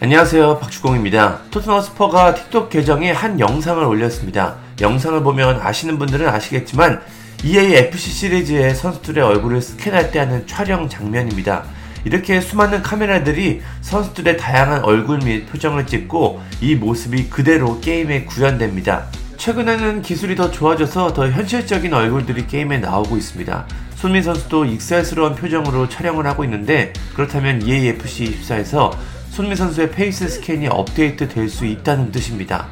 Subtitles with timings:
[0.00, 1.42] 안녕하세요 박주공입니다.
[1.52, 4.56] 토트넘 스퍼가 틱톡 계정에 한 영상을 올렸습니다.
[4.80, 7.00] 영상을 보면 아시는 분들은 아시겠지만
[7.44, 11.62] EAFC 시리즈의 선수들의 얼굴을 스캔할 때 하는 촬영 장면입니다.
[12.04, 19.06] 이렇게 수많은 카메라들이 선수들의 다양한 얼굴 및 표정을 찍고 이 모습이 그대로 게임에 구현됩니다.
[19.36, 23.66] 최근에는 기술이 더 좋아져서 더 현실적인 얼굴들이 게임에 나오고 있습니다.
[23.94, 28.90] 손흥민 선수도 익살스러운 표정으로 촬영을 하고 있는데 그렇다면 EAFC 24에서
[29.34, 32.68] 손흥민 선수의 face 스캔이 업데이트 될 수 있다는 뜻입니다.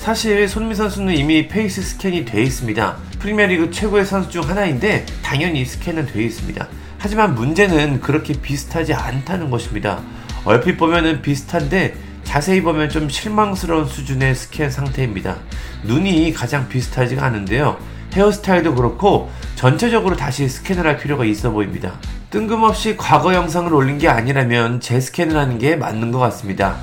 [0.00, 2.96] 사실 손흥민 선수는 이미 face 스캔이 되어 있습니다.
[3.18, 6.68] 프리미어리그 최고의 선수 중 하나인데 당연히 스캔은 되어 있습니다.
[6.98, 10.02] 하지만 문제는 그렇게 비슷하지 않다는 것입니다.
[10.44, 15.38] 얼핏 보면은 비슷한데 자세히 보면 좀 실망스러운 수준의 스캔 상태입니다.
[15.84, 17.78] 눈이 가장 비슷하지가 않은데요.
[18.12, 19.30] 헤어스타일도 그렇고
[19.62, 21.92] 전체적으로 다시 스캔을 할 필요가 있어 보입니다.
[22.30, 26.78] 뜬금없이 과거 영상을 올린 게 아니라면 재스캔을 하는 게 맞는 것 같습니다.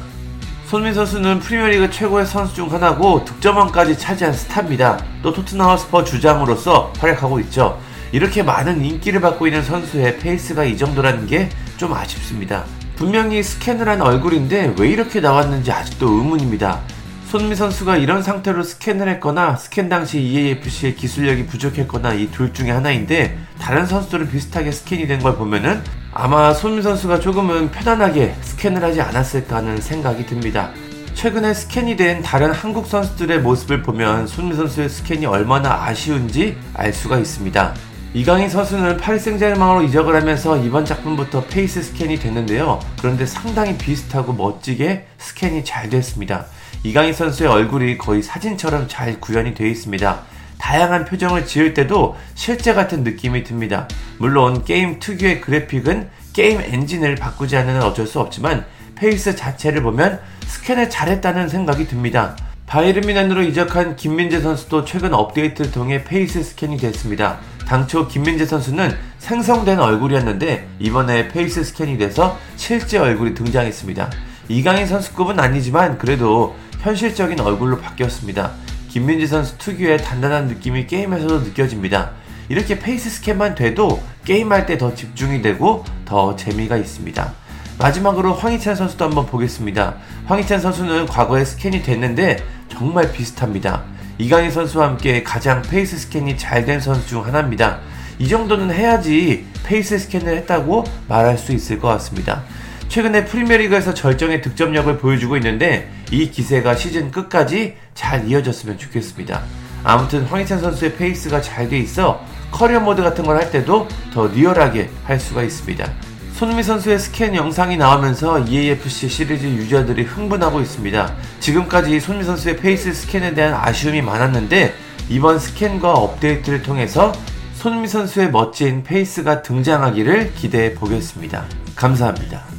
[0.66, 5.04] 손흥민 선수는 프리미어리그 최고의 선수 중 하나고 득점왕까지 차지한 스타입니다.
[5.21, 7.77] 또 토트넘 스퍼 주장으로서 활약하고 있죠.
[8.13, 12.64] 이렇게 많은 인기를 받고 있는 선수의 face가 이 정도라는 게 좀 아쉽습니다.
[12.96, 16.82] 분명히 스캔을 한 얼굴인데 왜 이렇게 나왔는지 아직도 의문입니다.
[17.29, 23.38] 손흥민 선수가 이런 상태로 스캔을 했거나 스캔 당시 EAFC의 기술력이 부족했거나 이 둘 중에 하나인데
[23.60, 29.58] 다른 선수들은 비슷하게 스캔이 된 걸 보면은 아마 손흥민 선수가 조금은 편안하게 스캔을 하지 않았을까
[29.58, 30.71] 하는 생각이 듭니다.
[31.13, 37.20] 최근에 스캔이 된 다른 한국 선수들의 모습을 보면 손흥민 선수의 스캔이 얼마나 아쉬운지 알 수가
[37.20, 37.76] 있습니다.
[38.16, 42.80] 이강인 선수는 파리 생제르맹으로 이적을 하면서 이번 작품부터 face 스캔이 됐는데요.
[42.99, 46.48] 그런데 상당히 비슷하고 멋지게 스캔이 잘 됐습니다.
[46.84, 50.22] 이강인 선수의 얼굴이 거의 사진처럼 잘 구현이 되어 있습니다.
[50.58, 53.88] 다양한 표정을 지을 때도 실제 같은 느낌이 듭니다.
[54.18, 60.90] 물론 게임 특유의 그래픽은 게임 엔진을 바꾸지 않으면 어쩔 수 없지만 face 자체를 보면 스캔을
[60.90, 62.36] 잘했다는 생각이 듭니다.
[62.65, 67.40] 바이에른 뮌헨으로 이적한 김민재 선수도 최근 업데이트를 통해 face 스캔이 됐습니다.
[67.68, 74.12] 당초 김민재 선수는 생성된 얼굴이었는데 이번에 face 스캔이 돼서 실제 얼굴이 등장했습니다.
[74.50, 78.51] 이강인 선수급은 아니지만 그래도 현실적인 얼굴로 바뀌었습니다.
[78.90, 82.12] 김민재 선수 특유의 단단한 느낌이 게임에서도 느껴집니다.
[82.47, 87.34] 이렇게 face 스캔만 돼도 게임할 때 더 집중이 되고 더 재미가 있습니다.
[87.78, 89.95] 마지막으로 황희찬 선수도 한번 보겠습니다.
[90.25, 93.84] 황희찬 선수는 과거에 스캔이 됐는데 정말 비슷합니다.
[94.17, 97.79] 이강인 선수와 함께 가장 face 스캔이 잘 된 선수 중 하나입니다.
[98.17, 102.44] 이 정도는 해야지 face 스캔을 했다고 말할 수 있을 것 같습니다.
[102.90, 109.42] 최근에 프리미어리그에서 절정의 득점력을 보여주고 있는데 이 기세가 시즌 끝까지 잘 이어졌으면 좋겠습니다.
[109.84, 112.20] 아무튼 황희찬 선수의 face가 잘 돼 있어
[112.52, 115.88] 커리어 모드 같은 걸 할 때도 더 리얼하게 할 수가 있습니다.
[116.34, 121.14] 손흥민 선수의 스캔 영상이 나오면서 EAFC 시리즈 유저들이 흥분하고 있습니다.
[121.42, 124.74] 지금까지 손흥민 선수의 face 스캔에 대한 아쉬움이 많았는데
[125.10, 127.14] 이번 스캔과 업데이트를 통해서
[127.56, 131.46] 손흥민 선수의 멋진 face가 등장하기를 기대해 보겠습니다.
[131.76, 132.59] 감사합니다.